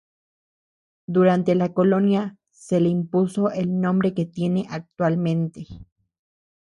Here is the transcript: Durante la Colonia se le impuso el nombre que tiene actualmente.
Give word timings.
Durante 1.07 1.53
la 1.53 1.73
Colonia 1.75 2.39
se 2.49 2.79
le 2.79 2.89
impuso 2.89 3.51
el 3.51 3.79
nombre 3.79 4.15
que 4.15 4.25
tiene 4.25 4.65
actualmente. 4.67 5.67